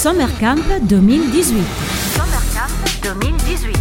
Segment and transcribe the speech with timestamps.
[0.00, 1.56] Summer Camp 2018.
[2.14, 2.70] Summer Camp
[3.02, 3.76] 2018.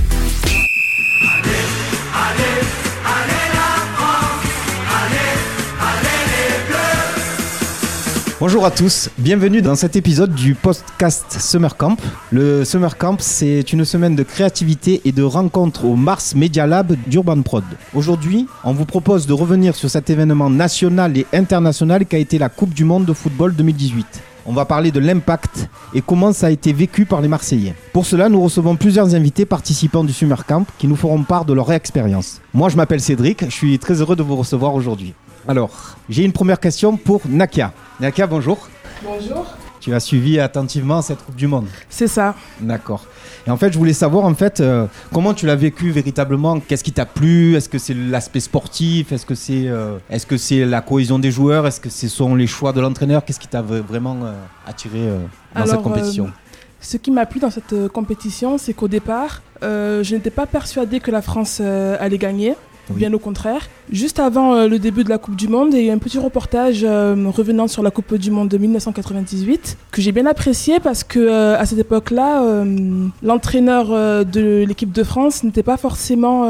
[8.39, 11.98] Bonjour à tous, bienvenue dans cet épisode du podcast Summer Camp.
[12.31, 16.95] Le Summer Camp, c'est une semaine de créativité et de rencontres au Mars Media Lab
[17.05, 17.63] d'Urban Prod.
[17.94, 22.49] Aujourd'hui, on vous propose de revenir sur cet événement national et international qu'a été la
[22.49, 24.23] Coupe du Monde de football 2018.
[24.50, 27.76] On va parler de l'impact et comment ça a été vécu par les Marseillais.
[27.92, 31.52] Pour cela, nous recevons plusieurs invités participants du Summer Camp qui nous feront part de
[31.52, 32.40] leur expérience.
[32.54, 35.14] Moi, je m'appelle Cédric, je suis très heureux de vous recevoir aujourd'hui.
[35.50, 37.73] Alors, j'ai une première question pour Nakia.
[38.00, 38.70] Nakia, bonjour.
[39.04, 39.46] Bonjour.
[39.88, 41.68] Tu as suivi attentivement cette Coupe du Monde.
[41.88, 42.36] C'est ça.
[42.59, 43.05] D'accord.
[43.48, 46.59] Et en fait, je voulais savoir en fait euh, comment tu l'as vécu véritablement?
[46.59, 47.56] Qu'est-ce qui t'a plu?
[47.56, 49.14] Est-ce que c'est l'aspect sportif?
[49.14, 51.66] Est-ce que c'est euh, est-ce que c'est la cohésion des joueurs?
[51.66, 53.23] Est-ce que ce sont les choix de l'entraîneur?
[53.23, 54.34] Qu'est-ce qui t'a vraiment euh,
[54.67, 55.09] attiré
[55.56, 56.33] dans cette compétition?
[56.81, 61.11] Ce qui m'a plu dans cette compétition, c'est qu'au départ, je n'étais pas persuadée que
[61.11, 62.56] la France allait gagner.
[62.89, 62.97] Oui.
[62.97, 63.69] Bien au contraire.
[63.91, 65.97] Juste avant euh, le début de la Coupe du Monde, il y a eu un
[65.97, 70.80] petit reportage euh, revenant sur la Coupe du Monde de 1998 que j'ai bien apprécié
[70.80, 72.63] parce que euh, à cette époque-là,
[73.23, 73.89] l'entraîneur
[74.25, 76.43] de l'équipe de France n'était pas forcément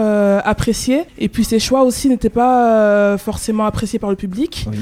[0.44, 4.68] apprécié et puis ses choix aussi n'étaient pas forcément appréciés par le public.
[4.72, 4.78] Oui.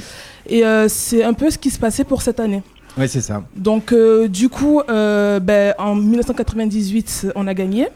[0.48, 2.64] Et c'est un peu ce qui se passait pour cette année.
[2.98, 3.44] Oui, c'est ça.
[3.56, 3.94] Donc
[4.28, 7.88] du coup, ben, en 1998, on a gagné.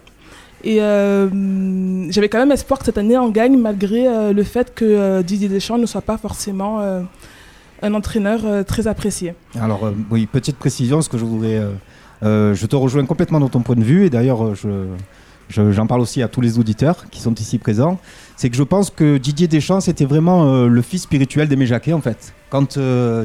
[0.63, 1.29] Et euh,
[2.11, 5.21] j'avais quand même espoir que cette année on gagne malgré euh, le fait que euh,
[5.23, 6.81] Didier Deschamps ne soit pas forcément
[7.81, 9.35] un entraîneur très apprécié.
[9.59, 11.61] Alors oui, petite précision, ce que je voudrais,
[12.21, 14.69] je te rejoins complètement dans ton point de vue et d'ailleurs je
[15.47, 17.97] je- j'en parle aussi à tous les auditeurs qui sont ici présents,
[18.35, 22.01] c'est que je pense que Didier Deschamps c'était vraiment le fils spirituel d'Aimé Jacquet en
[22.01, 22.33] fait.
[22.49, 22.77] Quand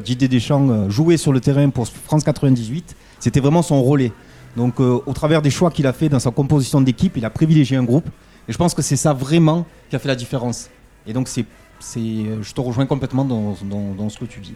[0.05, 4.13] Didier Deschamps jouait sur le terrain pour France 98, c'était vraiment son relais.
[4.57, 7.31] Donc euh, au travers des choix qu'il a fait dans sa composition d'équipe, il a
[7.31, 8.07] privilégié un groupe
[8.49, 10.71] et je pense que c'est ça vraiment qui a fait la différence.
[11.07, 11.45] Et donc c'est
[11.81, 12.01] c'est
[12.41, 14.55] je te rejoins complètement dans, dans- dans ce que tu dis.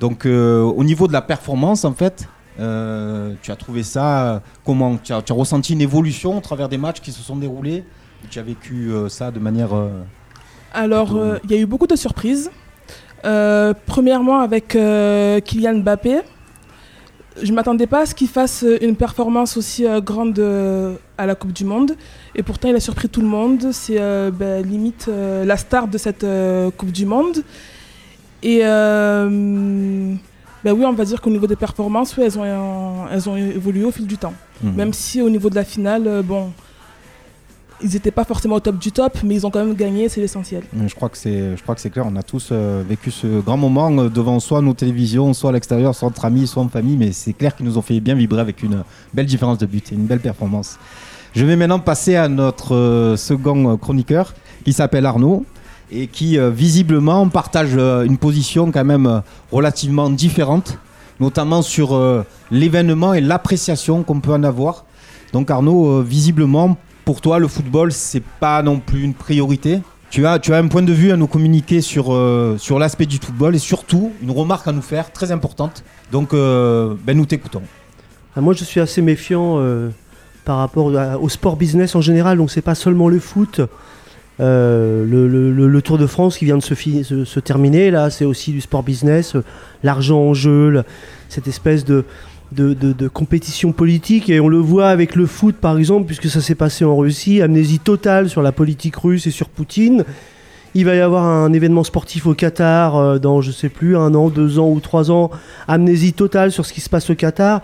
[0.00, 2.28] Donc euh, au niveau de la performance, en fait,
[2.60, 6.68] euh, tu as trouvé ça comment tu as, tu as ressenti une évolution au travers
[6.68, 7.84] des matchs qui se sont déroulés?
[8.24, 9.70] Ou Tu as vécu ça de manière...
[10.72, 12.50] Alors Plutôt- il y a eu beaucoup de surprises.
[13.86, 16.20] Premièrement avec Kylian Mbappé.
[17.42, 20.94] Je ne m'attendais pas à ce qu'il fasse euh, une performance aussi euh, grande euh,
[21.16, 21.92] à la Coupe du Monde.
[22.34, 23.68] Et pourtant, il a surpris tout le monde.
[23.72, 26.26] C'est euh, ben, limite la star de cette
[26.76, 27.42] Coupe du Monde.
[28.42, 30.18] Et ben
[30.72, 33.92] oui, on va dire qu'au niveau des performances, oui, elles, ont, elles ont évolué au
[33.92, 34.34] fil du temps.
[34.62, 34.74] hmm.
[34.74, 36.50] Même si au niveau de la finale, bon,
[37.82, 40.20] ils n'étaient pas forcément au top du top, mais ils ont quand même gagné, c'est
[40.20, 40.62] l'essentiel.
[40.86, 42.06] Je crois que c'est, je crois que c'est clair.
[42.06, 45.52] On a tous euh, vécu ce grand moment euh, devant soit nos télévisions, soit à
[45.52, 46.96] l'extérieur, soit entre amis, soit en famille.
[46.96, 48.82] Mais c'est clair qu'ils nous ont fait bien vibrer avec une
[49.14, 50.78] belle différence de but et une belle performance.
[51.34, 54.34] Je vais maintenant passer à notre euh, second chroniqueur
[54.64, 55.44] qui s'appelle Arnaud
[55.90, 60.76] et qui visiblement partage une position quand même relativement différente,
[61.18, 61.98] notamment sur
[62.50, 64.84] l'événement et l'appréciation qu'on peut en avoir.
[65.32, 66.76] Donc Arnaud, visiblement
[67.08, 69.80] pour toi le football c'est pas non plus une priorité?
[70.10, 73.06] Tu as, tu as un point de vue à nous communiquer sur, euh, sur l'aspect
[73.06, 75.84] du football et surtout une remarque à nous faire très importante.
[76.12, 77.62] Donc euh, ben, nous t'écoutons.
[78.36, 79.88] Ah, Moi, je suis assez méfiant euh,
[80.44, 80.92] par rapport
[81.22, 82.36] au sport business en général.
[82.36, 83.62] Donc, c'est pas seulement le foot.
[84.38, 88.82] Le, Tour de France qui vient de se, se- terminer, là, c'est aussi du sport
[88.82, 89.34] business.
[89.82, 90.84] L'argent en jeu,
[91.30, 92.04] cette espèce de,
[92.52, 94.30] de, compétition politique.
[94.30, 97.42] Et on le voit avec le foot, par exemple, puisque ça s'est passé en Russie.
[97.42, 100.04] Amnésie totale sur la politique russe et sur Poutine.
[100.74, 104.14] Il va y avoir un événement sportif au Qatar euh, dans, je sais plus, un
[104.14, 105.30] an, deux ans ou trois ans.
[105.66, 107.62] Amnésie totale sur ce qui se passe au Qatar.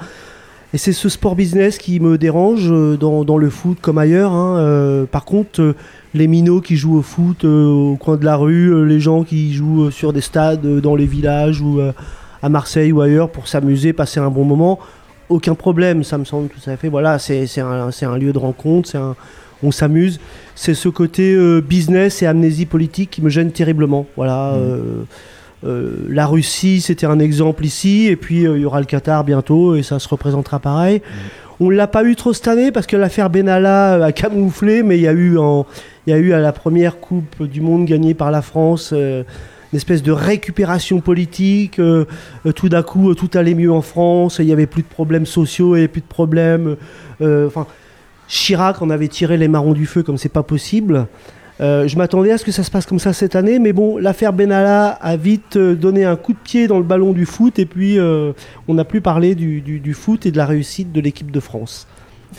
[0.72, 4.32] Et c'est ce sport business qui me dérange euh, dans, le foot comme ailleurs.
[4.32, 4.56] hein.
[4.58, 5.76] Euh, par contre,
[6.14, 9.90] les minots qui jouent au foot au coin de la rue, les gens qui jouent
[9.90, 11.80] sur des stades dans les villages ou
[12.44, 14.78] à Marseille ou ailleurs pour s'amuser, passer un bon moment,
[15.30, 16.04] aucun problème.
[16.04, 16.90] Ça me semble tout à fait.
[16.90, 18.98] Voilà, c'est un, un lieu de rencontre, c'est
[19.62, 20.20] on s'amuse.
[20.54, 24.04] C'est ce côté euh, business et amnésie politique qui me gêne terriblement.
[24.16, 24.52] Voilà.
[24.52, 24.60] Mhm.
[24.60, 24.80] euh,
[25.64, 29.74] euh, la Russie, c'était un exemple ici, et puis il y aura le Qatar bientôt,
[29.76, 31.00] et ça se représentera pareil.
[31.60, 34.98] On ne l'a pas eu trop cette année parce que l'affaire Benalla a camouflé, mais
[34.98, 35.64] il y a eu, en,
[36.06, 38.92] il y a eu à la première Coupe du Monde gagnée par la France
[39.74, 41.80] une espèce de récupération politique.
[41.80, 42.04] euh,
[42.46, 44.86] euh, tout d'un coup, euh, tout allait mieux en France, il n'y avait plus de
[44.86, 46.76] problèmes sociaux, il n'y avait plus de problèmes.
[47.20, 47.66] Enfin,
[48.28, 51.08] Chirac en avait tiré les marrons du feu comme c'est pas possible.
[51.58, 54.32] Je m'attendais à ce que ça se passe comme ça cette année, mais bon, l'affaire
[54.32, 57.98] Benalla a vite donné un coup de pied dans le ballon du foot, et puis
[58.68, 61.88] on n'a plus parlé du foot et de la réussite de l'équipe de France.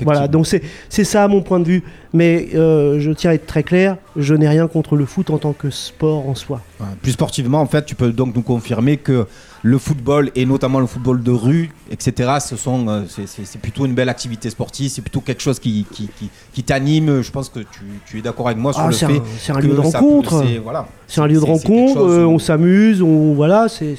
[0.04, 0.48] Voilà, donc
[0.90, 1.84] c'est ça mon point de vue.
[2.14, 5.38] Mais euh, je tiens à être très clair, je n'ai rien contre le foot en
[5.38, 6.62] tant que sport en soi.
[6.80, 9.28] Ouais, Plus sportivement, en fait, tu peux donc nous confirmer que
[9.64, 13.94] le football et notamment le football de rue, etc., ce sont, euh, c'est- plutôt une
[13.96, 17.22] belle activité sportive, c'est plutôt quelque chose qui, qui, qui, qui t'anime.
[17.22, 19.24] Je pense que tu, tu es d'accord avec moi sur Ah, le c'est fait un,
[19.40, 20.44] c'est un lieu de rencontre.
[20.46, 20.88] c'est- voilà.
[21.18, 23.96] Un lieu de rencontre, chose euh, on s'amuse, on voilà, c'est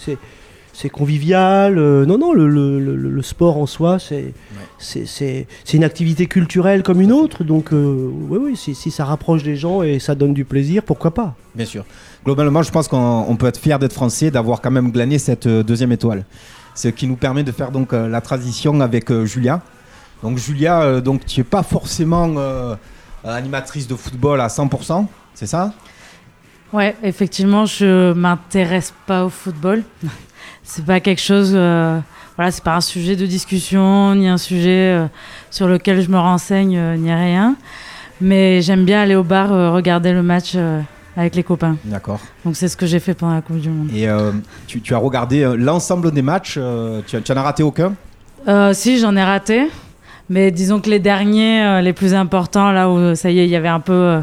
[0.79, 1.79] c'est convivial.
[1.79, 4.35] euh, non non, le, le- le- le sport en soi, c'est
[5.73, 7.45] une activité culturelle comme une autre.
[7.45, 10.83] Donc euh, oui oui, si, si ça rapproche des gens et ça donne du plaisir,
[10.83, 11.35] pourquoi pas?
[11.55, 11.85] Bien sûr.
[12.25, 15.47] Globalement, je pense qu'on on peut être fier d'être français, d'avoir quand même glané cette
[15.47, 16.25] euh, deuxième étoile.
[16.75, 19.63] Ce qui nous permet de faire donc euh, la transition avec euh, Julia.
[20.23, 22.75] Donc Julia, euh, donc tu es pas forcément euh,
[23.25, 25.73] animatrice de football à 100%, c'est ça?
[26.73, 29.83] Ouais, effectivement, je m'intéresse pas au football.
[30.67, 31.53] C'est pas quelque chose.
[31.55, 31.99] euh,
[32.37, 35.07] voilà, c'est pas un sujet de discussion, ni un sujet euh,
[35.51, 37.57] sur lequel je me renseigne, euh, ni rien.
[38.21, 40.57] Mais j'aime bien aller au bar regarder le match
[41.17, 41.77] avec les copains.
[41.85, 42.21] D'accord.
[42.45, 43.91] Donc c'est ce que j'ai fait pendant la Coupe du Monde.
[43.95, 44.09] Et
[44.67, 46.59] tu, tu as regardé l'ensemble des matchs,
[47.07, 47.93] tu, tu en as raté aucun?
[48.73, 49.69] Si, j'en ai raté.
[50.31, 53.57] Mais disons que les derniers, les plus importants, là où ça y est, il y
[53.57, 54.23] avait un peu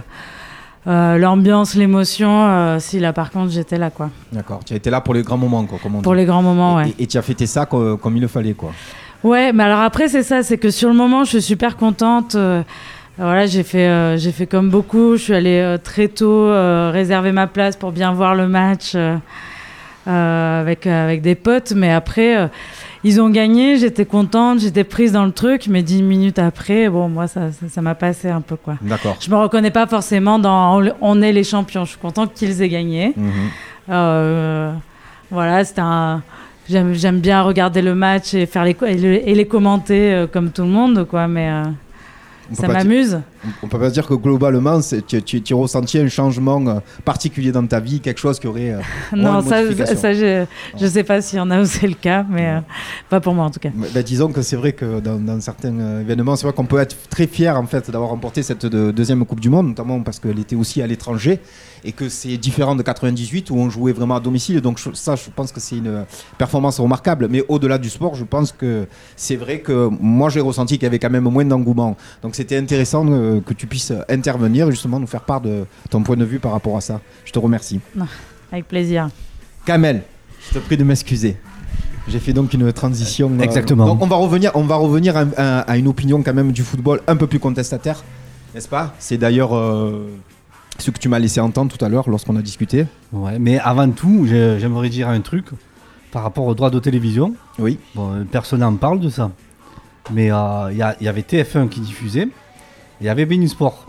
[0.88, 4.10] euh, l'ambiance, l'émotion, euh, si là par contre j'étais là quoi.
[4.32, 4.60] D'accord.
[4.66, 6.20] Tu as été là pour les grands moments, quoi, comme on Pour dit.
[6.20, 6.90] les grands moments, ouais.
[7.00, 8.72] et, et tu as fêté ça co- comme, il le fallait, quoi.
[9.24, 12.36] Ouais, mais alors après c'est ça, c'est que sur le moment je suis super contente.
[12.36, 12.62] euh,
[13.18, 15.16] voilà, j'ai fait, j'ai fait comme beaucoup.
[15.18, 16.48] Je suis allée très tôt
[16.92, 18.96] réserver ma place pour bien voir le match
[20.06, 21.74] avec avec des potes.
[21.76, 22.50] Mais après,
[23.04, 25.68] ils ont gagné, j'étais contente, j'étais prise dans le truc.
[25.68, 27.50] Mais dix minutes après, bon, moi ça,
[27.82, 28.76] m'a passé un peu quoi.
[28.82, 29.18] D'accord.
[29.20, 31.86] Je me reconnais pas forcément dans on- est les champions.
[31.86, 33.14] Je suis contente qu'ils aient gagné.
[33.16, 33.32] Mhm.
[33.90, 34.72] Euh,
[35.32, 36.22] voilà, c'était un.
[36.70, 40.52] J'aime, bien regarder le match et faire les et, le- et les commenter euh, comme
[40.52, 41.28] tout le monde, quoi.
[41.28, 41.64] Mais euh,
[42.54, 43.20] ça m'amuse.
[43.62, 47.66] On peut pas dire que globalement, tu, tu, tu ressenti un changement euh, particulier dans
[47.68, 48.72] ta vie, quelque chose qui aurait.
[48.72, 48.80] euh,
[49.16, 50.46] non, ça, je,
[50.80, 52.60] je sais pas s'il y en a où c'est le cas, mais euh,
[53.10, 53.70] pas pour moi en tout cas.
[53.94, 56.96] bah, disons que c'est vrai que dans, dans certains événements, c'est vrai qu'on peut être
[57.10, 60.40] très fier en fait d'avoir remporté cette de- deuxième Coupe du Monde, notamment parce qu'elle
[60.40, 61.40] était aussi à l'étranger
[61.86, 64.62] et que c'est différent de 98 où on jouait vraiment à domicile.
[64.62, 66.06] Donc je- ça, je pense que c'est une
[66.38, 67.28] performance remarquable.
[67.30, 70.88] Mais au-delà du sport, je pense que c'est vrai que moi j'ai ressenti qu'il y
[70.88, 71.96] avait quand même moins d'engouement.
[72.22, 76.02] Donc c'était intéressant euh, que tu puisses intervenir et justement nous faire part de ton
[76.04, 77.00] point de vue par rapport à ça.
[77.26, 77.80] Je te remercie.
[78.52, 79.10] Avec plaisir.
[79.66, 80.04] Kamel,
[80.50, 81.38] je te prie de m'excuser.
[82.08, 83.32] J'ai fait donc une transition.
[83.32, 83.86] euh, Exactement.
[83.86, 86.62] donc on va revenir, on va revenir à, à- à une opinion quand même du
[86.64, 88.04] football un peu plus contestataire,
[88.54, 88.94] n'est-ce pas?
[89.00, 90.10] C'est d'ailleurs euh,
[90.80, 92.86] ce que tu m'as laissé entendre tout à l'heure lorsqu'on a discuté.
[93.14, 95.46] Ouais, mais avant tout, j'ai- j'aimerais dire un truc
[96.12, 97.36] par rapport aux droits de télévision.
[97.58, 97.80] Oui.
[97.96, 99.32] Bon, personne n'en parle de ça.
[100.12, 102.28] Mais euh, il y, avait TF1 qui diffusait,
[103.04, 103.86] il y avait Sport.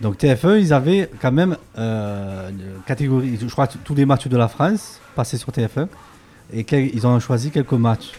[0.00, 2.50] Donc TF1, ils avaient quand même euh,
[2.86, 5.88] catégorie, je crois tous les matchs de la France passaient sur TF1,
[6.52, 8.12] et quel- ils ont choisi quelques matchs.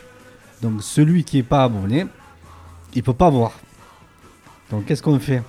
[0.61, 2.07] Donc celui qui n'est pas abonné,
[2.93, 3.53] il peut pas voir.
[4.69, 5.41] Donc qu'est-ce qu'on fait?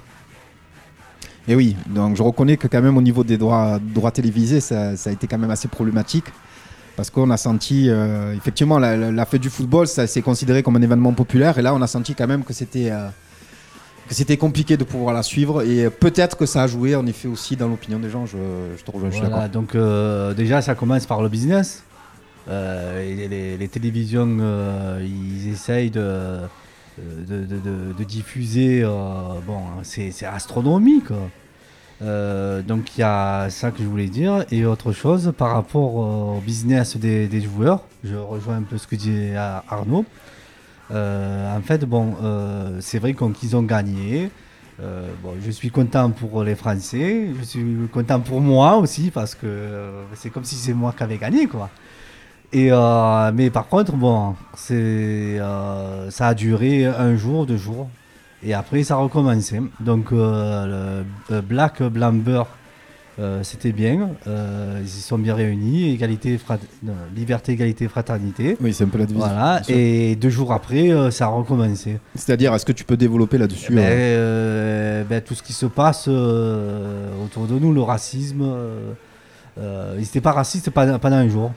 [1.48, 4.90] Et oui, donc je reconnais que quand même au niveau des droits, droits télévisés, ça,
[4.90, 6.26] a été quand même assez problématique.
[6.94, 10.82] Parce qu'on a senti, euh, effectivement, la fête du football, ça s'est considéré comme un
[10.82, 11.56] événement populaire.
[11.56, 13.08] Et là, on a senti quand même que c'était euh,
[14.08, 15.62] que c'était compliqué de pouvoir la suivre.
[15.62, 18.24] Et peut-être que ça a joué, en effet, aussi dans l'opinion des gens.
[18.26, 18.36] Je,
[18.78, 19.50] je te rejoins, je suis Voilà, d'accord.
[19.62, 21.84] donc euh, déjà ça commence par le business.
[22.48, 26.38] Euh, les, les télévisions, euh, ils essayent de,
[26.98, 28.82] de, de- de- de diffuser.
[28.82, 28.88] euh,
[29.46, 31.10] bon, c'est astronomique.
[32.00, 34.44] Euh, donc il y a ça que je voulais dire.
[34.50, 38.86] Et autre chose par rapport au business des, des joueurs, je rejoins un peu ce
[38.86, 40.04] que dit Ar- Arnaud.
[40.90, 44.30] Euh, en fait, bon, euh, c'est vrai qu'ils ont gagné.
[44.80, 49.34] Euh, bon, je suis content pour les Français, je suis content pour moi aussi parce
[49.34, 51.68] que c'est comme si c'est moi qui avais gagné quoi.
[52.52, 52.70] Et
[53.34, 55.38] mais par contre bon, c'est
[56.10, 57.90] ça a duré un jour, deux jours
[58.42, 59.60] et après ça a recommencé.
[59.80, 61.04] Donc le
[61.42, 62.44] Black Blamber
[63.20, 68.56] euh, c'était bien, euh, ils se sont bien réunis, égalité, frat- non, liberté, égalité, fraternité.
[68.60, 69.28] Oui, c'est un peu la division.
[69.28, 71.98] Voilà, et deux jours après, euh, ça a recommencé.
[72.14, 74.18] C'est-à-dire, est-ce que tu peux développer là-dessus Ben, euh
[75.00, 78.44] euh, ben, tout ce qui se passe autour de nous, le racisme,
[79.56, 81.52] ils n'étaient pas racistes pendant, pendant un jour.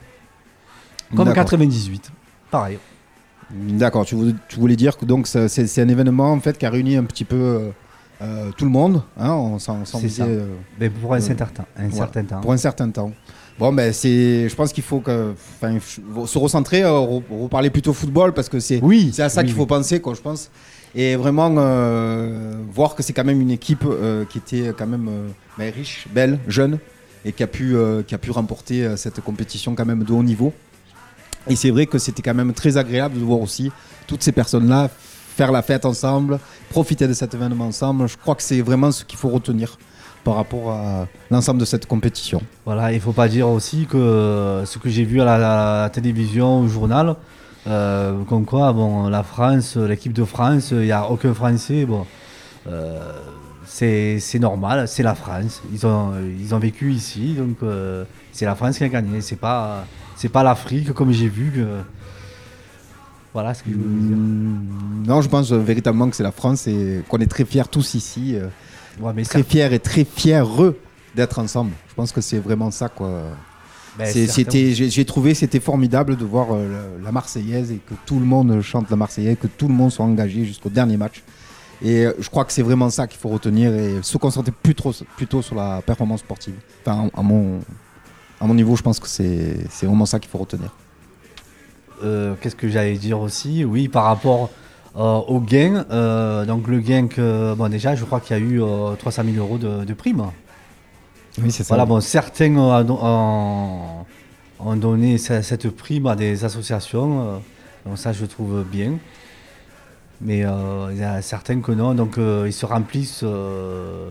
[1.15, 1.43] Comme D'accord.
[1.43, 2.11] 98,
[2.49, 2.77] pareil.
[3.51, 4.15] D'accord, tu,
[4.57, 7.71] voulais- dire que donc c'est un événement en fait qui a réuni un petit peu
[8.21, 9.01] euh, tout le monde.
[9.17, 9.79] Hein, on s'en
[10.21, 10.45] euh,
[10.79, 11.95] Mais pour un, Euh, certain, temps- un voilà.
[12.05, 12.41] certain temps.
[12.41, 13.11] pour un certain temps.
[13.59, 15.33] Bon, ben c'est, je pense qu'il faut que,
[16.25, 19.55] se recentrer, re- reparler plutôt football parce que c'est, Oui, c'est à ça oui, qu'il
[19.55, 20.49] faut penser, quoi, je pense.
[20.95, 21.49] Et vraiment
[22.73, 23.85] voir que c'est quand même une équipe
[24.29, 25.09] qui était quand même
[25.57, 26.79] ben, riche, belle, jeune,
[27.23, 30.11] et qui a pu, euh, qui a pu remporter euh, cette compétition quand même de
[30.11, 30.53] haut niveau.
[31.47, 33.71] Et c'est vrai que c'était quand même très agréable de voir aussi
[34.07, 34.89] toutes ces personnes-là
[35.41, 36.37] faire la fête ensemble,
[36.69, 38.07] profiter de cet événement ensemble.
[38.07, 39.79] Je crois que c'est vraiment ce qu'il faut retenir
[40.23, 42.43] par rapport à l'ensemble de cette compétition.
[42.63, 46.67] Voilà, il faut pas dire aussi que ce que j'ai vu à la, télévision, au
[46.67, 47.15] journal,
[47.65, 52.05] euh, comme quoi, bon, la France, l'équipe de France, il n'y a aucun Français, bon,
[52.67, 52.99] euh,
[53.65, 55.63] c'est normal, c'est la France.
[55.73, 59.21] Ils ont, ils ont vécu ici, donc euh, c'est la France qui a gagné.
[59.21, 59.85] C'est pas,
[60.31, 61.65] pas l'Afrique comme j'ai vu.
[63.33, 64.17] Voilà ce que je voulais dire.
[64.17, 67.67] Mm, Non, je pense euh, véritablement que c'est la France et qu'on est très fiers
[67.69, 68.47] tous ici, euh,
[68.99, 70.43] Ouais, mais très fiers et très fiers
[71.15, 71.71] d'être ensemble.
[71.89, 73.23] Je pense que c'est vraiment ça quoi.
[73.97, 76.67] Ben, C'est- certains- C'était, j'ai j'ai trouvé c'était formidable de voir euh,
[76.99, 79.91] la, la Marseillaise et que tout le monde chante la Marseillaise, que tout le monde
[79.91, 81.23] soit engagé jusqu'au dernier match.
[81.81, 84.75] Et euh, je crois que c'est vraiment ça qu'il faut retenir et se concentrer plus
[84.75, 86.53] trop, plutôt sur la performance sportive.
[86.85, 87.59] Enfin, à mon,
[88.39, 90.73] à mon niveau, je pense que c'est c'est vraiment ça qu'il faut retenir.
[92.03, 93.63] Euh, Qu'est-ce que j'allais dire aussi?
[93.65, 94.49] Oui, par rapport
[94.97, 95.85] euh, au gain.
[95.91, 99.23] euh, donc le gain que, bon déjà, je crois qu'il y a eu euh, 300
[99.25, 100.23] 000 euros de, de prime.
[101.41, 101.67] Oui, c'est ça.
[101.69, 104.05] Voilà, bon, certains ont,
[104.75, 107.41] donné ce- cette prime à des associations.
[107.85, 108.93] donc ça, je trouve bien.
[110.21, 111.93] Mais euh, il y a certains que non.
[111.95, 113.21] Donc euh, ils se remplissent.
[113.23, 114.09] euh,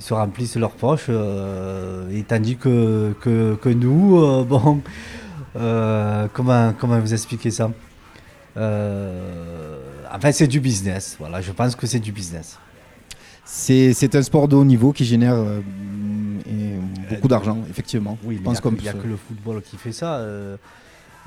[0.00, 4.80] ils se remplissent leurs poches, et tandis que, que, que nous, bon,
[5.56, 7.70] euh, comment, comment vous expliquer ça?
[8.56, 9.80] Euh,
[10.14, 11.16] Enfin, c'est du business.
[11.18, 12.58] Voilà, je pense que c'est du business.
[13.44, 15.60] C'est un sport de haut niveau qui génère euh,
[17.10, 18.16] beaucoup d'argent, effectivement.
[18.24, 20.24] Oui, mais il n'y a, que le football qui fait ça.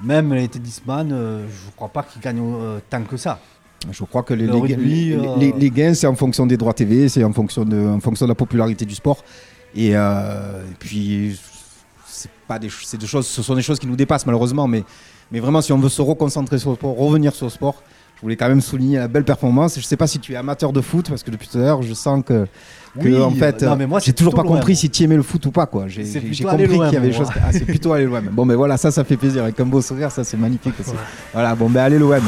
[0.03, 1.15] même les tennisman, je
[1.67, 2.41] ne crois pas qu'ils gagnent
[2.89, 3.39] tant que ça.
[3.91, 6.57] Je crois que les, Le les- rugby, les- les- les gains, c'est en fonction des
[6.57, 9.23] droits TV, c'est en fonction de, en fonction de la popularité du sport.
[9.75, 11.39] Et, euh, et puis,
[12.19, 14.83] c'est pas des, des choses, ce sont des choses qui nous dépassent malheureusement, mais,
[15.31, 17.81] mais vraiment, si on veut se reconcentrer sur le sport, revenir sur le sport,
[18.17, 19.75] je voulais quand même souligner la belle performance.
[19.79, 21.81] Je sais pas si tu es amateur de foot, parce que depuis tout à l'heure,
[21.81, 22.45] je sens que,
[22.99, 25.23] que Oui, en fait, non, mais moi, j'ai toujours pas compris si tu aimais le
[25.23, 25.87] foot ou pas, quoi.
[25.87, 27.29] J'ai C'est j'ai- plutôt j'ai aller compris qu'il y avait des choses.
[27.41, 28.27] Ah, c'est plutôt aller l'OM.
[28.33, 30.91] Bon, mais voilà, ça, ça fait plaisir avec un beau sourire, ça, c'est magnifique aussi.
[31.31, 32.21] Voilà, bon, ben allez l'OM.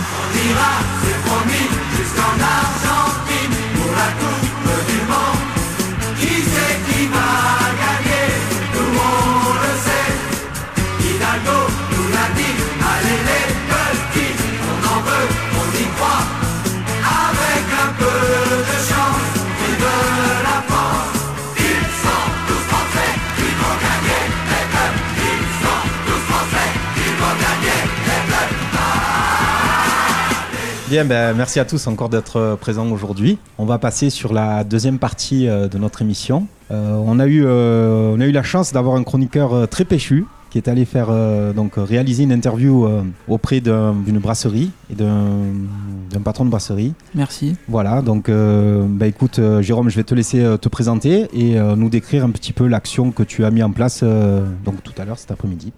[30.91, 33.37] Bien, ben, merci à tous encore d'être euh, présents aujourd'hui.
[33.57, 36.47] On va passer sur la deuxième partie euh, de notre émission.
[36.69, 40.25] Euh, on, a eu, euh, on a eu la chance d'avoir un chroniqueur très péchu
[40.49, 42.85] qui est allé faire euh, donc réaliser une interview
[43.29, 46.93] auprès d'un- d'une brasserie et d'un patron de brasserie.
[47.15, 47.55] Merci.
[47.69, 52.31] Voilà, donc bah, écoute Jérôme, je vais te laisser te présenter et nous décrire un
[52.31, 55.71] petit peu l'action que tu as mis en place donc tout à l'heure cet après-midi.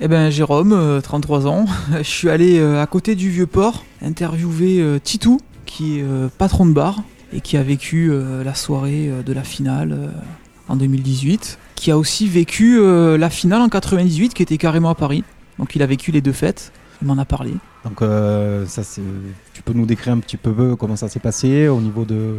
[0.00, 1.64] Eh ben Jérôme, euh, 33 ans,
[1.96, 6.28] je suis allé euh, à côté du vieux port interviewer euh, Titou, qui est euh,
[6.36, 10.08] patron de bar et qui a vécu euh, la soirée euh, de la finale euh,
[10.68, 14.94] en 2018, qui a aussi vécu euh, la finale en 98 qui était carrément à
[14.94, 15.24] Paris.
[15.58, 17.52] Donc il a vécu les deux fêtes, il m'en a parlé.
[17.84, 19.00] Donc euh, ça c'est,
[19.54, 22.34] tu peux nous décrire un petit peu comment ça s'est passé au niveau de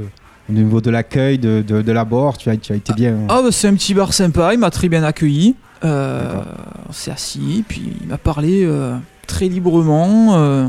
[0.49, 3.17] au niveau de l'accueil de, de, de l'abord, tu as, tu as été bien.
[3.27, 5.55] Ah bah, c'est un petit bar sympa, il m'a très bien accueilli.
[5.83, 6.41] Euh,
[6.89, 8.95] on s'est assis, puis il m'a parlé euh,
[9.27, 10.67] très librement, euh,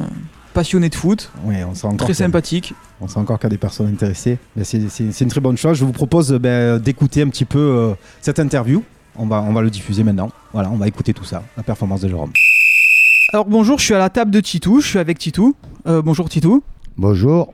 [0.54, 2.74] passionné de foot, Ouais, on sent encore très sympathique.
[3.00, 4.38] On sent encore qu'il y a des personnes intéressées.
[4.56, 5.78] Mais c'est, c'est- c'est une très bonne chose.
[5.78, 8.82] Je vous propose euh, ben, d'écouter un petit peu euh, cette interview.
[9.16, 10.30] On va, on va le diffuser maintenant.
[10.52, 12.32] Voilà, on va écouter tout ça, la performance de Jérôme.
[13.32, 15.54] Alors bonjour, je suis à la table de Titou, je suis avec Titou.
[15.86, 16.62] Euh, bonjour Titou.
[16.96, 17.52] Bonjour.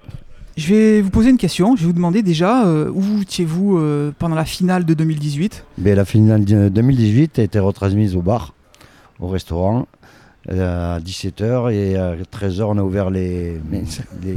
[0.56, 4.12] Je vais vous poser une question, je vais vous demander déjà euh, où étiez-vous euh,
[4.16, 8.54] pendant la finale de 2018 Ben, la finale de 2018 a été retransmise au bar,
[9.18, 9.88] au restaurant,
[10.50, 13.54] à 17h et à 13h on a ouvert les,
[14.22, 14.36] les,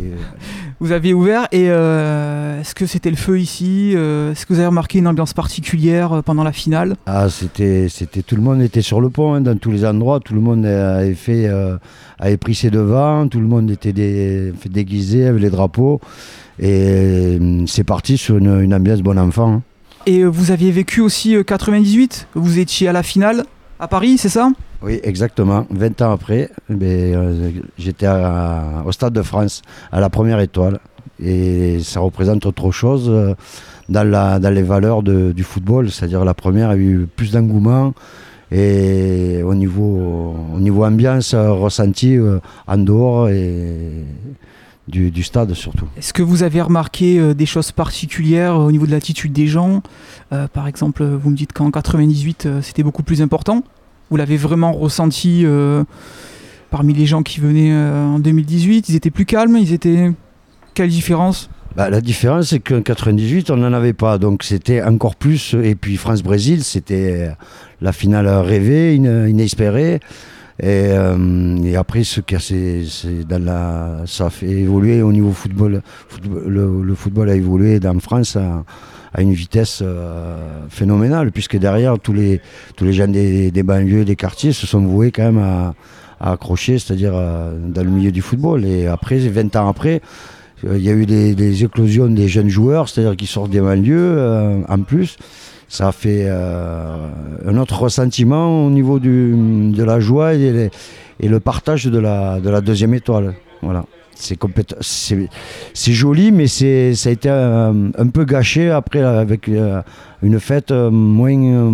[0.79, 4.59] Vous aviez ouvert et euh, est-ce que c'était le feu ici euh, Est-ce que vous
[4.59, 6.95] avez remarqué une ambiance particulière euh, pendant la finale?
[7.05, 10.19] Ah, c'était, c'était tout le monde était sur le pont, hein, dans tous les endroits.
[10.19, 11.77] Tout le monde avait fait, euh,
[12.19, 13.27] avait pris ses devants.
[13.27, 15.99] Tout le monde était dé- déguisé avec les drapeaux.
[16.59, 19.53] Et euh, c'est parti sur une, une ambiance bon enfant.
[19.55, 19.61] hein.
[20.05, 23.43] Et euh, vous aviez vécu aussi euh, 98 Vous étiez à la finale?
[23.79, 24.51] À Paris, c'est ça?
[24.81, 25.65] Oui, exactement.
[25.69, 30.79] 20 ans après, ben, euh, j'étais au Stade de France, à la première étoile.
[31.23, 33.33] Et ça représente autre chose euh,
[33.89, 35.89] dans, les valeurs du football.
[35.89, 37.93] C'est-à-dire la première a eu plus d'engouement.
[38.51, 44.05] Et au niveau, au niveau ambiance euh, ressentie euh, en dehors et
[44.87, 45.85] du, du stade surtout.
[45.97, 49.47] Est-ce que vous avez remarqué euh, des choses particulières euh, au niveau de l'attitude des
[49.47, 49.81] gens?
[50.33, 53.63] Euh, Par exemple, vous me dites qu'en 98, euh, c'était beaucoup plus important.
[54.09, 55.45] Vous l'avez vraiment ressenti
[56.69, 60.11] parmi les gens qui venaient en 2018 Ils étaient plus calmes Ils étaient...
[60.73, 61.49] Quelle différence?
[61.75, 64.17] Bah, la différence, c'est qu'en 98, on n'en avait pas.
[64.17, 65.55] Donc c'était encore plus.
[65.61, 67.31] Et puis France-Brésil, c'était
[67.81, 69.99] la finale rêvée, ine- inespérée.
[70.59, 72.35] Et, euh, et après, ce qui
[73.27, 75.81] dans la, ça a fait évoluer au niveau football.
[76.47, 78.63] le, le football a évolué dans France à,
[79.13, 82.41] à une vitesse euh, phénoménale, puisque derrière, tous les,
[82.75, 85.75] tous les gens des, des banlieues, des quartiers se sont voués quand même à,
[86.19, 88.65] à accrocher, c'est-à-dire euh, dans le milieu du football.
[88.65, 90.01] Et après, 20 ans après,
[90.65, 93.61] euh, Il y a eu des, des éclosions des jeunes joueurs, c'est-à-dire qui sortent des
[93.61, 95.17] banlieues euh, en plus.
[95.69, 97.07] Ça a fait euh,
[97.45, 99.33] un autre ressentiment au niveau du,
[99.73, 100.69] de la joie et, les-
[101.19, 103.33] et le partage de la, de la deuxième étoile.
[103.61, 103.83] Voilà.
[104.15, 104.39] C'est
[104.81, 105.29] c'est
[105.75, 109.81] c'est joli, mais c'est ça a été euh, un peu gâché après avec euh,
[110.23, 111.69] une fête euh, moins, euh,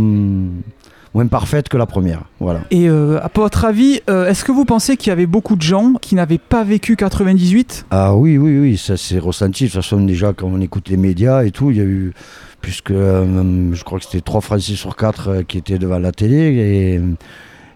[1.14, 2.24] moins parfaite que la première.
[2.42, 2.62] Voilà.
[2.70, 5.62] Et euh, à votre avis, euh, est-ce que vous pensez qu'il y avait beaucoup de
[5.62, 9.66] gens qui n'avaient pas vécu 98 Ah oui, oui, oui, ça s'est ressenti.
[9.66, 12.14] De toute façon, déjà, quand on écoute les médias et tout, il y a eu,
[12.64, 16.98] puisque euh, je crois que c'était 3 Français sur 4 qui étaient devant la télé.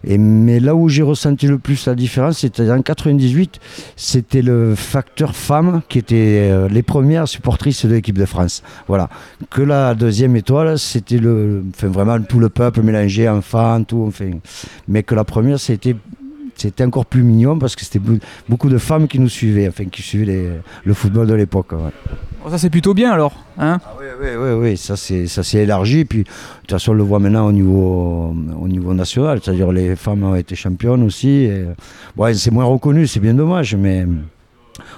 [0.06, 3.60] Et, mais là où j'ai ressenti le plus la différence, c'était en 98,
[3.98, 8.64] c'était le facteur femme qui était euh, les premières supportrices de l'équipe de France.
[8.88, 9.10] Voilà.
[9.50, 14.06] Que la deuxième étoile, c'était le, enfin, vraiment tout le peuple mélangé, enfants, tout.
[14.08, 14.32] Enfin,
[14.88, 15.96] mais que la première, c'était
[16.56, 18.02] c'était encore plus mignon parce que c'était
[18.50, 21.74] beaucoup de femmes qui nous suivaient, enfin qui suivaient le football de l'époque.
[22.48, 23.34] Bon, Ça c'est plutôt bien alors.
[23.58, 26.06] Hein Oui, oui, oui, oui, ça c'est ça s'est élargi.
[26.06, 26.30] Puis de
[26.62, 30.34] toute façon, on le voit maintenant au niveau au niveau national, c'est-à-dire les femmes ont
[30.34, 31.28] été championnes aussi.
[31.44, 31.66] et-
[32.16, 34.06] ouais, c'est moins reconnu, c'est bien dommage, mais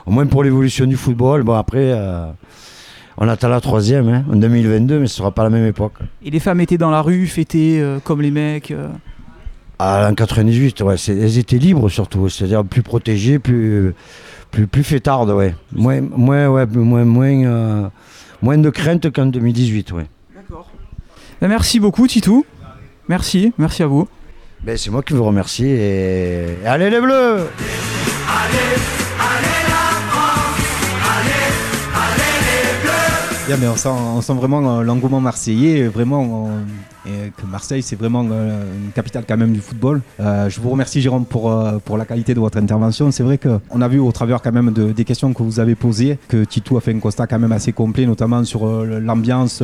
[0.05, 1.41] au moins pour l'évolution du football.
[1.41, 2.27] Bon après, euh,
[3.17, 5.93] on attend la troisième hein, en 2022, mais ce sera pas la même époque.
[6.23, 8.69] Et les femmes étaient dans la rue, fêtaient euh, comme les mecs.
[8.69, 8.89] euh.
[9.79, 13.95] Ah, en 98, ouais, elles étaient libres surtout, c'est-à-dire plus protégées, plus,
[14.51, 15.53] plus, plus fêtardes, ouais.
[15.73, 17.89] Moins, moins, ouais, moins, moins, euh,
[18.41, 20.05] moins de crainte qu'en 2018, ouais.
[21.41, 22.45] Ben, merci beaucoup Titou.
[23.07, 24.07] Merci, merci à vous.
[24.63, 27.47] Ben, c'est moi qui vous remercie et, et allez les bleus
[33.47, 36.65] Bien, mais on sent, on sent vraiment l'engouement marseillais, vraiment on-
[37.09, 40.01] et que Marseille c'est vraiment euh, une capitale quand même du football.
[40.19, 43.11] Euh, je vous remercie Jérôme pour, euh, pour la qualité de votre intervention.
[43.11, 45.75] C'est vrai qu'on a vu au travers quand même de- des questions que vous avez
[45.75, 49.63] posées que Titou a fait un constat quand même assez complet, notamment sur l'ambiance,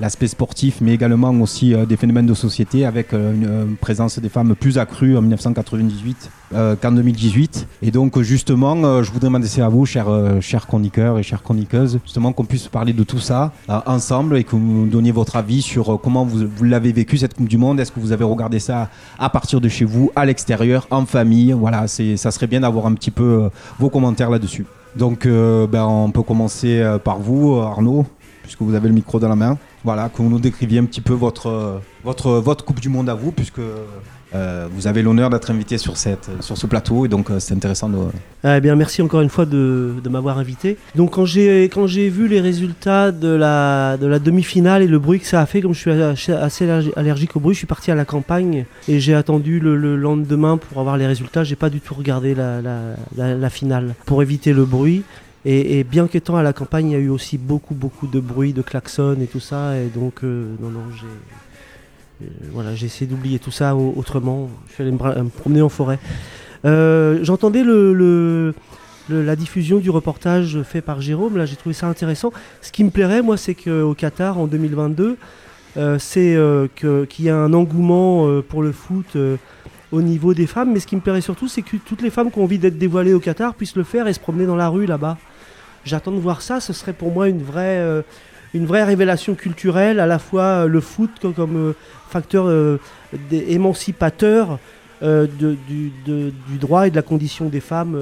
[0.00, 4.78] l'aspect sportif, mais également aussi des phénomènes de société avec une présence des femmes plus
[4.78, 7.66] accrue en 1998 euh, qu'en 2018.
[7.82, 11.42] Et donc justement, euh, je voudrais m'adresser à vous, chers, euh, chers chroniqueurs et chères
[11.42, 15.12] chroniqueuses, justement qu'on puisse parler de tout ça euh, ensemble et que vous nous donniez
[15.12, 17.80] votre avis sur euh, comment vous, vous l'avez vécu cette Coupe du Monde.
[17.80, 21.52] Est-ce que vous avez regardé ça à partir de chez vous, à l'extérieur, en famille?
[21.52, 24.66] Voilà, ça serait bien d'avoir un petit peu euh, vos commentaires là-dessus.
[24.96, 28.06] Donc euh, ben, on peut commencer euh, par vous, Arnaud,
[28.42, 29.58] puisque vous avez le micro dans la main.
[29.84, 33.08] Voilà, que vous nous décriviez un petit peu votre, euh, votre, votre Coupe du Monde
[33.08, 33.60] à vous, puisque
[34.34, 37.54] euh, vous avez l'honneur d'être invité sur, cette, sur ce plateau, et donc euh, c'est
[37.54, 37.98] intéressant de...
[38.44, 40.76] Eh bien, merci encore une fois de, m'avoir invité.
[40.94, 45.26] Donc, quand j'ai vu les résultats de la de la demi-finale et le bruit que
[45.26, 47.90] ça a fait, comme je suis assez assez allergi- allergique au bruit, je suis parti
[47.90, 51.44] à la campagne et j'ai attendu le, le lendemain pour avoir les résultats.
[51.44, 52.60] J'ai pas du tout regardé la,
[53.16, 55.02] la, finale pour éviter le bruit.
[55.48, 58.52] Et, bien qu'étant à la campagne, il y a eu aussi beaucoup beaucoup de bruit,
[58.52, 59.76] de klaxons et tout ça.
[59.78, 61.06] Et donc, euh, non, non, j'ai
[62.52, 64.48] voilà, j'ai d'oublier tout ça au- autrement.
[64.68, 65.98] Je suis allé me, promener en forêt.
[66.64, 67.62] Euh, J'entendais
[69.08, 71.36] la diffusion du reportage fait par Jérôme.
[71.36, 72.32] Là, j'ai trouvé ça intéressant.
[72.62, 75.16] Ce qui me plairait, moi, c'est qu'au Qatar, en 2022,
[75.76, 79.16] euh, c'est euh, qu'il y a un engouement pour le foot
[79.92, 80.72] au niveau des femmes.
[80.72, 82.78] Mais ce qui me plairait surtout, c'est que toutes les femmes qui ont envie d'être
[82.78, 85.18] dévoilées au Qatar puissent le faire et se promener dans la rue là-bas.
[85.84, 86.60] j'attends de voir ça.
[86.60, 88.02] Ce serait pour moi une vraie,
[88.56, 91.72] une vraie révélation culturelle, à la fois euh, le foot comme, euh,
[92.08, 92.80] facteur euh,
[93.30, 94.58] émancipateur
[95.02, 95.92] du,
[96.58, 97.98] droit et de la condition des femmes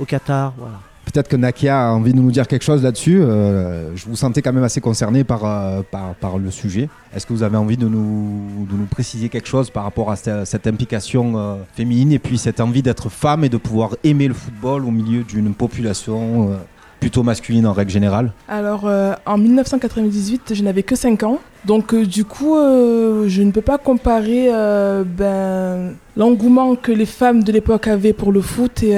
[0.00, 0.52] au Qatar.
[0.58, 0.80] Voilà.
[1.04, 3.20] Peut-être que Nakia a envie de nous dire quelque chose là-dessus.
[3.20, 5.42] Je vous sentais quand même assez concerné par,
[5.84, 6.88] par, le sujet.
[7.14, 10.16] Est-ce que vous avez envie de nous, de nous préciser quelque chose par rapport à
[10.16, 14.84] cette, implication féminine et puis cette envie d'être femme et de pouvoir aimer le football
[14.84, 16.58] au milieu d'une population
[17.02, 18.32] plutôt masculine en règle générale?
[18.46, 21.40] Alors, euh, en 1998, je n'avais que 5 ans.
[21.64, 27.06] Donc, euh, du coup, euh, je ne peux pas comparer euh, ben, l'engouement que les
[27.06, 28.94] femmes de l'époque avaient pour le foot et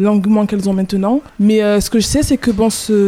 [0.00, 1.20] l'engouement qu'elles ont maintenant.
[1.40, 2.52] Mais ce que je sais, c'est que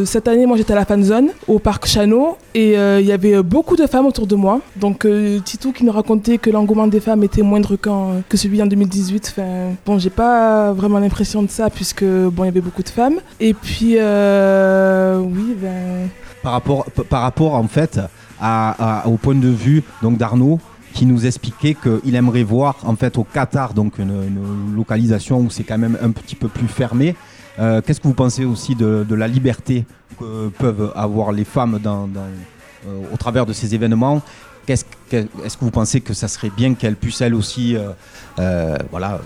[0.04, 3.40] cette année, moi, j'étais à la fan zone, au parc Chano, et il y avait
[3.42, 4.60] beaucoup de femmes autour de moi.
[4.74, 5.06] Donc,
[5.44, 9.32] Titou qui nous racontait que l'engouement des femmes était moindre que celui en 2018.
[9.36, 9.46] Enfin,
[9.86, 13.20] bon, j'ai pas vraiment l'impression de ça, puisque bon, il y avait beaucoup de femmes.
[13.38, 16.08] Et puis, oui, ben.
[16.42, 18.00] par rapport, par rapport en fait
[18.40, 20.60] au point de vue donc d'Arnaud
[20.94, 25.64] qui nous expliquait qu'il aimerait voir en fait au Qatar donc une, localisation où c'est
[25.64, 27.14] quand même un petit peu plus fermé.
[27.58, 29.84] Euh, Qu'est-ce que vous pensez aussi de, la liberté
[30.18, 32.06] que peuvent avoir les femmes euh,
[33.12, 34.22] au travers de ces événements?
[34.66, 35.26] Est-ce que
[35.60, 37.76] vous pensez que ça serait bien qu'elles puissent elles aussi
[38.38, 39.20] euh, voilà,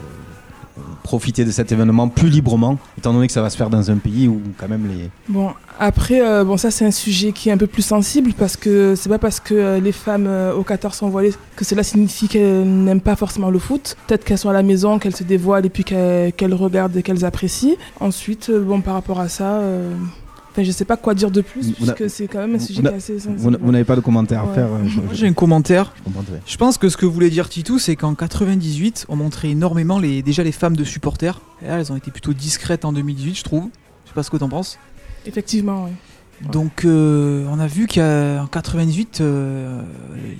[1.03, 3.97] profiter de cet événement plus librement, étant donné que ça va se faire dans un
[3.97, 7.53] pays où quand même les, Bon, après, euh, bon, ça c'est un sujet qui est
[7.53, 10.63] un peu plus sensible parce que c'est pas parce que euh, les femmes euh, au
[10.63, 13.97] Qatar sont voilées que cela signifie qu'elles n'aiment pas forcément le foot.
[14.07, 17.25] Peut-être qu'elles sont à la maison, qu'elles se dévoilent et puis qu'elles regardent et qu'elles
[17.25, 17.77] apprécient.
[18.01, 19.61] Ensuite, euh, bon, par rapport à ça,
[20.53, 22.87] enfin, je sais pas quoi dire de plus puisque c'est quand même un sujet qui
[22.87, 23.59] est assez sensible.
[23.61, 24.55] Vous, n'avez pas de commentaire à Ouais.
[24.55, 25.93] faire euh, j'ai un commentaire.
[26.07, 26.53] je.
[26.53, 30.23] Je pense que ce que voulait dire Titou, c'est qu'en 98, on montrait énormément les,
[30.23, 31.41] déjà les femmes de supporters.
[31.63, 33.65] Et là, elles ont été plutôt discrètes en 2018, je trouve.
[34.05, 34.79] Je sais pas ce que t'en penses.
[35.27, 35.91] Effectivement, oui.
[36.51, 39.81] Donc, euh, on a vu qu'en 98, euh,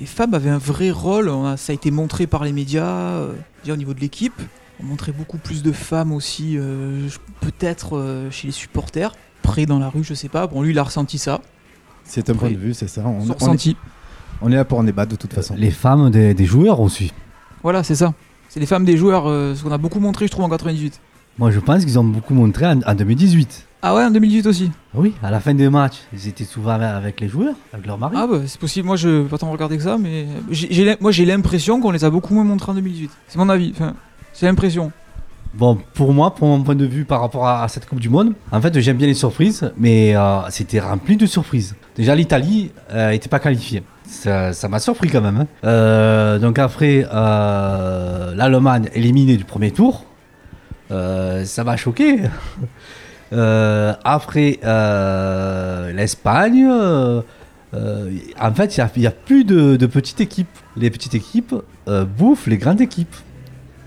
[0.01, 1.29] les femmes avaient un vrai rôle.
[1.29, 4.35] On a- ça a été montré par les médias, euh, déjà au niveau de l'équipe.
[4.83, 7.09] On montrait beaucoup plus de femmes aussi, euh,
[7.41, 9.13] peut-être euh, chez les supporters.
[9.43, 10.47] Près dans la rue, je sais pas.
[10.47, 11.41] Bon, lui, il a ressenti ça.
[12.05, 13.03] C'est un point de vue, c'est ça.
[13.05, 13.77] On, on est, ressenti.
[14.41, 15.55] on est là pour en débattre de toute façon.
[15.57, 17.13] Les femmes des, des joueurs aussi.
[17.63, 18.13] Voilà, c'est ça.
[18.49, 21.01] C'est les femmes des joueurs, euh, ce qu'on a beaucoup montré, je trouve, en 98.
[21.39, 23.67] Moi, je pense qu'ils ont beaucoup montré en, en 2018.
[23.83, 24.71] Ah ouais, en 2018 aussi.
[24.95, 28.15] Oui, à la fin des matchs, ils étaient souvent avec- les joueurs, avec leur mari.
[28.17, 31.11] Ah bah c'est possible, moi je vais pas tant regarder que ça, mais j'ai- moi
[31.11, 33.11] j'ai l'impression qu'on les a beaucoup moins montrés en 2018.
[33.27, 33.95] C'est mon avis, enfin,
[34.33, 34.93] c'est l'impression.
[35.55, 38.33] Bon, pour moi, pour mon point de vue par rapport à, cette Coupe du Monde,
[38.51, 41.75] en fait, j'aime bien les surprises, mais euh, c'était rempli de surprises.
[41.95, 43.83] Déjà, l'Italie n'était pas qualifiée.
[44.07, 45.37] Ça m'a surpris quand même.
[45.43, 45.47] hein.
[45.65, 50.05] Euh, donc après, euh, l'Allemagne éliminée du premier tour,
[50.91, 52.21] euh, ça m'a choqué.
[53.33, 57.23] Euh, après, euh, l'Espagne, euh,
[57.73, 60.55] euh, en fait, il n'y a, plus de, de petites équipes.
[60.77, 61.55] Les petites équipes
[61.89, 63.15] euh, bouffent les grandes équipes.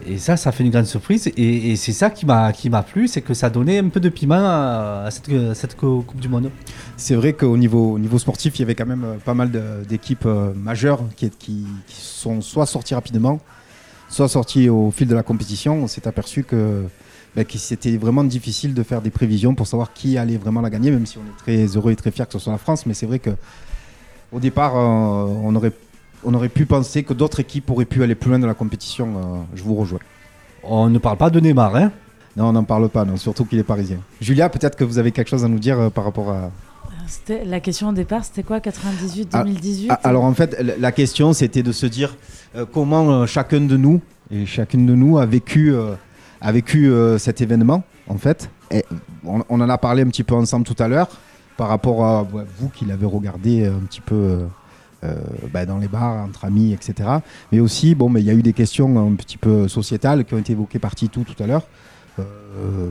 [0.08, 1.32] Et ça, ça fait une grande surprise.
[1.36, 4.10] Et, c'est ça qui m'a qui m'a plu, c'est que ça donnait un peu de
[4.10, 6.52] piment à, cette, co- Coupe du Monde.
[6.96, 9.52] C'est vrai qu'au niveau, au niveau sportif, il y avait quand même euh, pas mal
[9.88, 13.39] d'équipes euh, majeures qui, qui, sont soit sorties rapidement,
[14.10, 15.84] soit sorties au fil de la compétition.
[15.84, 16.84] On s'est aperçu que,
[17.36, 20.70] bah, que c'était vraiment difficile de faire des prévisions pour savoir qui allait vraiment la
[20.70, 22.86] gagner, même si on est très heureux et très fiers que ce soit la France.
[22.86, 23.32] Mais c'est vrai que
[24.32, 25.72] au départ, euh, on, aurait,
[26.23, 29.08] on aurait pu penser que d'autres équipes auraient pu aller plus loin dans la compétition.
[29.17, 29.99] euh, je vous rejoins.
[30.63, 31.91] On ne parle pas de Neymar, hein
[32.36, 33.97] Non, on n'en parle pas, non, surtout qu'il est parisien.
[34.21, 36.51] Julia, peut-être que vous avez quelque chose à nous dire euh, par rapport à,
[37.08, 40.91] C'était- La question au départ, c'était quoi 98, Ah, 2018 Ah, Alors en fait, la
[40.91, 42.15] question c'était de se dire
[42.56, 44.01] euh, comment euh, chacun de nous
[44.32, 45.93] et chacune de nous a vécu, euh,
[46.41, 48.49] a vécu euh, cet événement en fait.
[48.71, 48.84] Et
[49.23, 51.10] on, on en a parlé un petit peu ensemble tout à l'heure
[51.58, 54.39] par rapport à ouais, vous qui l'avez regardé un petit peu
[55.51, 57.10] bah, dans les bars entre amis, etc.
[57.51, 60.34] Mais aussi, bon, mais il y a eu des questions un petit peu sociétales qui
[60.34, 61.67] ont été évoquées par Titou tout à l'heure.
[62.19, 62.88] Euh,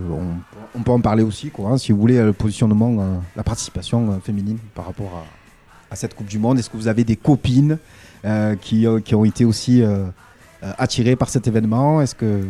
[0.75, 3.43] on, peut en parler aussi, quoi, hein, si vous voulez, euh, le positionnement, euh, la
[3.43, 5.25] participation euh, féminine par rapport
[5.91, 7.79] à, à cette Coupe du Monde Est-ce que vous avez des copines
[8.25, 10.05] euh, qui, euh, qui ont été aussi euh,
[10.63, 12.03] euh, attirées par cet événement?
[12.03, 12.43] Est-ce que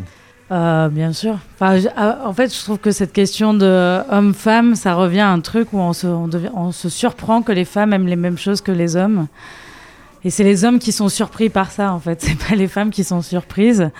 [0.50, 1.38] Euh, bien sûr.
[1.60, 5.72] Ah, en fait, je trouve que cette question de homme-femme, ça revient à un truc
[5.72, 9.26] où on se surprend que les femmes aiment les mêmes choses que les hommes.
[10.24, 12.20] Et c'est les hommes qui sont surpris par ça, en fait.
[12.22, 13.90] C'est pas les femmes qui sont surprises,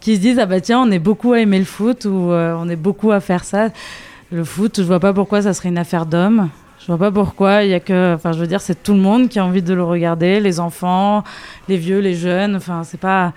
[0.00, 2.54] qui se disent ah bah tiens, on est beaucoup à aimer le foot ou euh,
[2.58, 3.68] on est beaucoup à faire ça.
[4.32, 6.50] Le foot, je vois pas pourquoi ça serait une affaire d'hommes.
[6.80, 9.00] Je vois pas pourquoi il y a que, enfin, je veux dire, c'est tout le
[9.00, 11.22] monde qui a envie de le regarder, les enfants,
[11.68, 12.56] les vieux, les jeunes.
[12.56, 13.32] Enfin, c'est pas.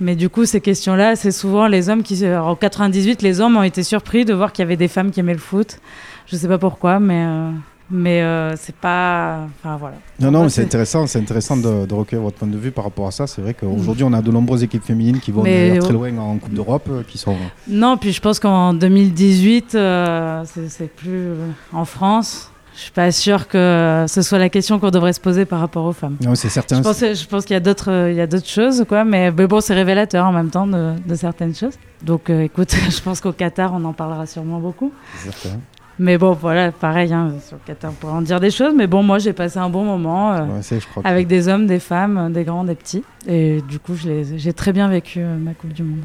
[0.00, 2.24] Mais du coup, ces questions-là, c'est souvent les hommes qui.
[2.24, 5.10] alors, en 98, les hommes ont été surpris de voir qu'il y avait des femmes
[5.10, 5.78] qui aimaient le foot.
[6.26, 7.24] Je sais pas pourquoi, mais.
[7.26, 7.50] euh,
[7.90, 9.46] mais euh, c'est pas.
[9.64, 9.96] Enfin, voilà.
[10.20, 13.06] Non, non, c'est intéressant, c'est intéressant de, de recueillir votre point de vue par rapport
[13.06, 13.26] à ça.
[13.26, 16.36] C'est vrai qu'aujourd'hui, on a de nombreuses équipes féminines qui vont Mais très loin en
[16.36, 17.34] Coupe d'Europe, euh, qui sont.
[17.66, 21.10] Non, puis je pense qu'en 2018, euh, c'est plus.
[21.30, 21.34] euh,
[21.72, 25.44] en France, je suis pas sûre que ce soit la question qu'on devrait se poser
[25.44, 26.16] par rapport aux femmes.
[26.24, 26.76] Non, c'est certain.
[26.76, 29.04] Je pense, je pense qu'il y a d'autres, euh, il y a d'autres choses, quoi.
[29.04, 31.74] Mais, mais bon, c'est révélateur en même temps de, de certaines choses.
[32.04, 34.92] Donc, euh, écoute, je pense qu'au Qatar, on en parlera sûrement beaucoup.
[35.16, 35.58] c'est certain.
[35.98, 38.72] Mais bon, voilà, pareil, hein, sur le Qatar, on pourrait en dire des choses.
[38.76, 41.80] Mais bon, moi, j'ai passé un bon moment euh, Ouais, que- avec des hommes, des
[41.80, 43.02] femmes, des grands, des petits.
[43.26, 46.04] Et du coup, j'ai très bien vécu euh, ma Coupe du Monde.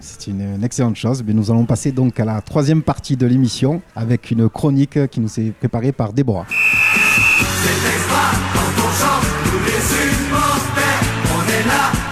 [0.00, 1.22] C'est une, excellente chose.
[1.26, 5.20] Mais nous allons passer donc à la troisième partie de l'émission avec une chronique qui
[5.20, 6.46] nous est préparée par Déborah.
[11.24, 12.03] Bon,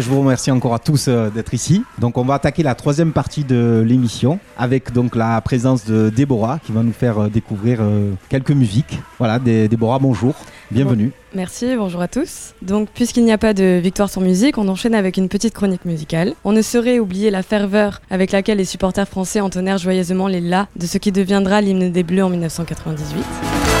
[0.00, 1.82] je vous remercie encore à tous euh, d'être ici.
[1.98, 6.58] Donc, on va attaquer la troisième partie de l'émission avec donc la présence de Déborah
[6.64, 8.98] qui va nous faire euh, découvrir euh, quelques musiques.
[9.18, 10.34] Voilà, Dé- Déborah, bonjour,
[10.70, 11.12] bienvenue.
[11.34, 12.54] Merci, bonjour à tous.
[12.62, 15.84] Donc, puisqu'il n'y a pas de victoire sans musique, on enchaîne avec une petite chronique
[15.84, 16.34] musicale.
[16.44, 20.68] On ne saurait oublier la ferveur avec laquelle les supporters français entonnèrent joyeusement les la
[20.76, 23.77] de ce qui deviendra l'hymne des Bleus en 1998.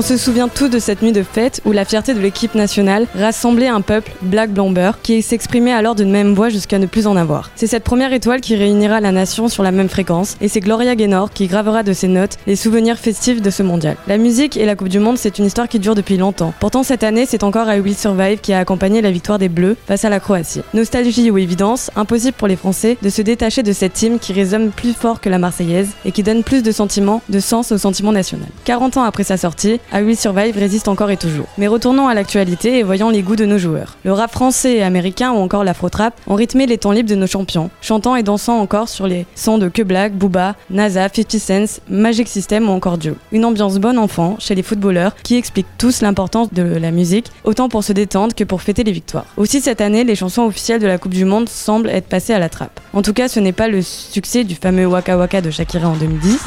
[0.00, 3.06] On se souvient tous de cette nuit de fête où la fierté de l'équipe nationale
[3.14, 7.16] rassemblait un peuple, Black Blamber, qui s'exprimait alors d'une même voix jusqu'à ne plus en
[7.16, 7.50] avoir.
[7.54, 10.96] C'est cette première étoile qui réunira la nation sur la même fréquence, et c'est Gloria
[10.96, 13.98] Gaynor qui gravera de ses notes les souvenirs festifs de ce mondial.
[14.06, 16.54] La musique et la Coupe du Monde, c'est une histoire qui dure depuis longtemps.
[16.60, 19.76] Pourtant, cette année, c'est encore I Will Survive qui a accompagné la victoire des Bleus
[19.86, 20.62] face à la Croatie.
[20.72, 24.70] Nostalgie ou évidence, impossible pour les Français de se détacher de cette team qui résonne
[24.70, 28.12] plus fort que la Marseillaise et qui donne plus de sentiments, de sens au sentiment
[28.12, 28.48] national.
[28.64, 31.46] 40 ans après sa sortie, I Will Survive résiste encore et toujours.
[31.58, 33.96] Mais retournons à l'actualité et voyons les goûts de nos joueurs.
[34.04, 37.26] Le rap français et américain ou encore l'afro-trap ont rythmé les temps libres de nos
[37.26, 41.80] champions, chantant et dansant encore sur les sons de Que Black, Booba, NASA, 50 Cent,
[41.88, 43.14] Magic System ou encore Joe.
[43.32, 47.68] Une ambiance bonne enfant chez les footballeurs qui expliquent tous l'importance de la musique, autant
[47.68, 49.26] pour se détendre que pour fêter les victoires.
[49.36, 52.38] Aussi cette année, les chansons officielles de la Coupe du Monde semblent être passées à
[52.38, 52.78] la trappe.
[52.92, 55.96] En tout cas, ce n'est pas le succès du fameux Waka Waka de Shakira en
[55.96, 56.38] 2010,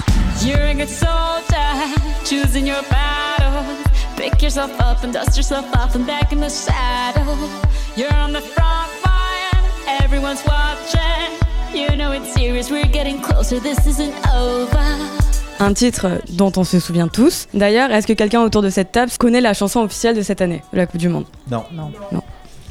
[4.23, 7.35] Pick yourself up and dust yourself off and back in the saddle.
[7.97, 9.65] You're on the front line,
[10.01, 11.33] everyone's watching.
[11.73, 14.79] You know it's serious, we're getting closer, this isn't over.
[15.59, 17.49] Un titre dont on se souvient tous.
[17.53, 20.63] D'ailleurs, est-ce que quelqu'un autour de cette table connaît la chanson officielle de cette année
[20.71, 21.25] de la Coupe du Monde?
[21.51, 21.65] Non.
[21.73, 21.91] Non.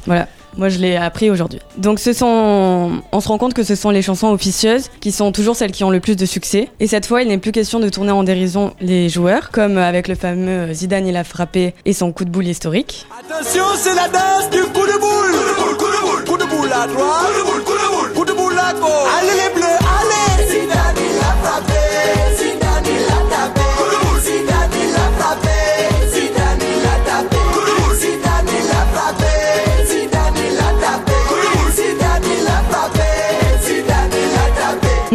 [0.07, 0.27] Voilà.
[0.57, 1.59] Moi, je l'ai appris aujourd'hui.
[1.77, 5.31] Donc, ce sont, on se rend compte que ce sont les chansons officieuses qui sont
[5.31, 6.69] toujours celles qui ont le plus de succès.
[6.79, 10.07] Et cette fois, il n'est plus question de tourner en dérision les joueurs, comme avec
[10.07, 13.05] le fameux Zidane il a frappé et son coup de boule historique.
[13.19, 15.31] Attention, c'est la danse du coup de boule.
[15.33, 17.27] Coup de boule, coup de boule, coup de boule à droite.
[17.27, 19.11] Coup de boule, coup de boule, coup de boule à gauche.
[19.19, 20.51] Allez les bleus, allez.
[20.51, 21.12] Zidane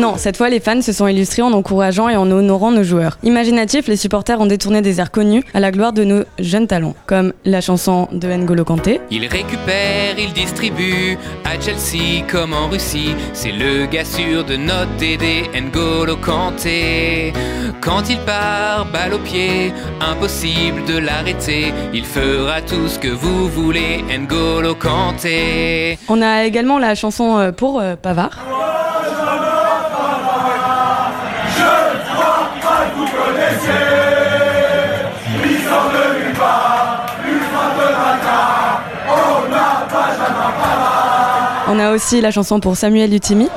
[0.09, 3.19] Non, cette fois, les fans se sont illustrés en encourageant et en honorant nos joueurs.
[3.25, 6.95] Imaginatifs, les supporters ont détourné des airs connus à la gloire de nos jeunes talents,
[7.05, 13.15] comme la chanson de N'Golo Kanté, Il récupère, il distribue à Chelsea comme en Russie.
[13.35, 17.35] C'est le gars sûr de notre DD N'Golo Kanté.
[17.83, 21.75] Quand il part, balle au pied, impossible de l'arrêter.
[21.93, 25.99] Il fera tout ce que vous voulez, N'Golo Kanté.
[26.09, 28.39] On a également la chanson euh, pour euh, Pavard.
[41.71, 43.49] On a aussi la chanson pour Samuel Utimi.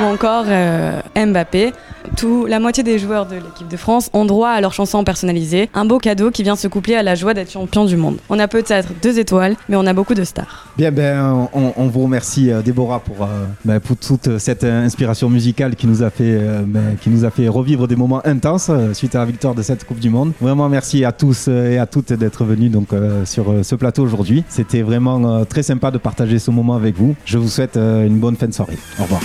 [0.00, 1.72] ou encore euh, Mbappé
[2.46, 5.84] la moitié des joueurs de l'équipe de France ont droit à leur chanson personnalisée, un
[5.84, 8.18] beau cadeau qui vient se coupler à la joie d'être champion du monde.
[8.28, 10.68] On a peut-être deux étoiles, mais on a beaucoup de stars.
[10.76, 15.28] Bien, ben, on, vous remercie, euh, Déborah, pour, euh, ben, pour toute cette euh, inspiration
[15.28, 19.16] musicale qui nous a fait, ben, qui nous a fait revivre des moments intenses suite
[19.16, 20.32] à la victoire de cette Coupe du Monde.
[20.40, 22.88] Vraiment, merci à tous et à toutes d'être venus donc
[23.24, 24.44] sur ce plateau aujourd'hui.
[24.48, 27.16] C'était vraiment très sympa de partager ce moment avec vous.
[27.24, 28.78] Je vous souhaite une bonne fin de soirée.
[28.98, 29.22] Au revoir.